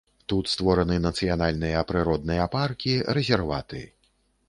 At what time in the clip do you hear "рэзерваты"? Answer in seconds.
3.19-3.89